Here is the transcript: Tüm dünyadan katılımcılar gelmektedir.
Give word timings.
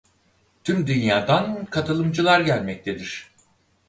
Tüm 0.63 0.87
dünyadan 0.87 1.65
katılımcılar 1.65 2.41
gelmektedir. 2.41 3.31